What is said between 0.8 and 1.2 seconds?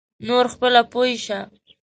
پوی